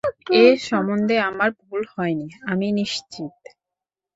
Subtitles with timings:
[0.35, 3.33] এ সম্বন্ধে আমার ভুল হয়নি, আমি নিশ্চিত।